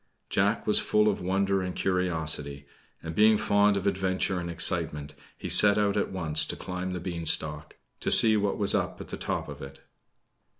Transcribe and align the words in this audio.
Jack 0.31 0.65
was 0.65 0.79
full 0.79 1.07
of 1.07 1.21
wonder 1.21 1.61
and 1.61 1.75
curiosity; 1.75 2.65
and, 3.03 3.13
being 3.13 3.37
fond 3.37 3.77
of 3.77 3.85
adventure 3.85 4.39
and 4.39 4.49
excitement, 4.49 5.13
he 5.37 5.47
set 5.47 5.77
out 5.77 5.95
at 5.95 6.11
once 6.11 6.43
to 6.43 6.55
climb 6.55 6.93
the 6.93 6.99
beanstalk, 6.99 7.75
to 7.99 8.09
see 8.09 8.35
what 8.35 8.57
was 8.57 8.73
up 8.73 8.99
at 8.99 9.09
the 9.09 9.15
top 9.17 9.47
of 9.47 9.61
it. 9.61 9.81